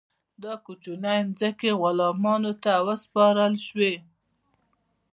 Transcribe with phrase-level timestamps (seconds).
[0.43, 3.93] دا کوچنۍ ځمکې غلامانو ته وسپارل شوې.